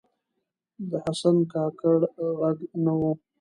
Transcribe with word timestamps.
د 0.89 0.91
حسن 1.05 1.37
کاکړ 1.53 1.95
ږغ 2.21 2.57
نه 2.83 2.93
و 2.99 3.01